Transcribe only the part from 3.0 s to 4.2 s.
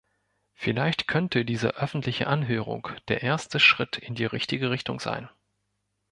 der erste Schritt in